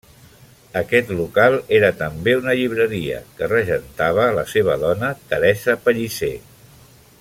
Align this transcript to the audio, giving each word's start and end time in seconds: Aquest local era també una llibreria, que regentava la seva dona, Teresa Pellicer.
Aquest 0.79 1.11
local 1.19 1.57
era 1.79 1.91
també 1.99 2.33
una 2.39 2.55
llibreria, 2.61 3.19
que 3.37 3.51
regentava 3.53 4.27
la 4.41 4.49
seva 4.57 4.81
dona, 4.87 5.15
Teresa 5.35 5.81
Pellicer. 5.87 6.37